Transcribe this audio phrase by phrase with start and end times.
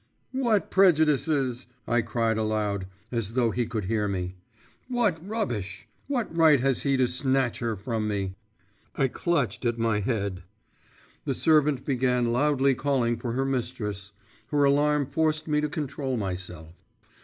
[0.31, 4.33] 'What prejudices?' I cried aloud, as though he could hear me;
[4.87, 5.87] 'what rubbish!
[6.07, 8.33] What right has he to snatch her from me?…'
[8.95, 10.41] I clutched at my head.
[11.25, 14.11] The servant began loudly calling for her mistress;
[14.47, 16.83] her alarm forced me to control myself.